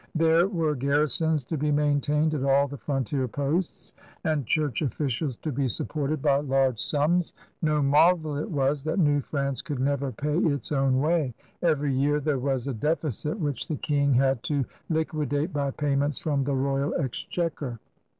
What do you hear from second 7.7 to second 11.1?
marvel it was that New Prance could never pay its own